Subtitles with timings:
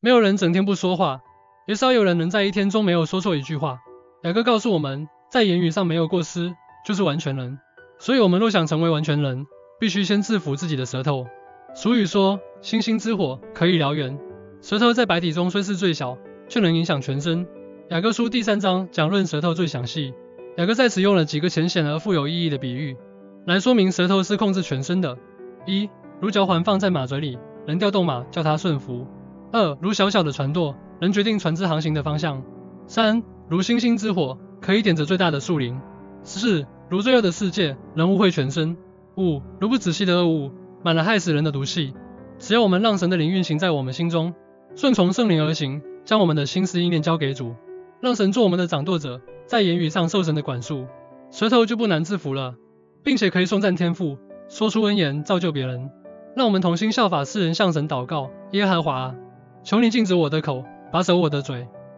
[0.00, 1.22] 没有人整天不说话，
[1.66, 3.80] 也少有人能在一天中没有说错一句话。
[4.22, 6.54] 雅各告诉我们，在言语上没有过失，
[6.86, 7.58] 就是完全人。
[7.98, 9.44] 所以，我们若想成为完全人，
[9.80, 11.26] 必须先制服自己的舌头。
[11.74, 14.16] 俗语说，星星之火可以燎原，
[14.62, 16.16] 舌头在白体中虽是最小，
[16.48, 17.44] 却能影响全身。
[17.90, 20.14] 雅各书第三章讲论舌头最详细。
[20.58, 22.96] 雅各在此用了几个浅显而富有意义的比喻，
[23.46, 25.18] 来说明舌头是控制全身的。
[25.66, 25.90] 一，
[26.20, 27.36] 如嚼环放在马嘴里，
[27.66, 29.04] 能调动马，叫它顺服；
[29.52, 32.42] 二，如小小的船舵，能决定船只航行的方向；
[32.86, 35.80] 三，如星星之火，可以点着最大的树林；
[36.22, 36.66] 四。
[36.90, 38.74] 如罪恶的世界，能污秽全身；
[39.18, 40.50] 五，如不仔细的恶物，
[40.82, 41.92] 满了害死人的毒气。
[42.38, 44.32] 只要我们让神的灵运行在我们心中，
[44.74, 47.54] 顺从圣灵而行，将我们的心思意念交给主，
[48.00, 50.86] 让神做我们的掌舵者，在言语上受神的管束，
[51.30, 52.54] 舌头就不难制服了，
[53.02, 54.16] 并且可以颂赞天父，
[54.48, 55.90] 说出恩言，造就别人。
[56.34, 59.14] 让我们同心效法世人，向神祷告：耶和华，
[59.62, 61.66] 求你禁止我的口，把守我的嘴。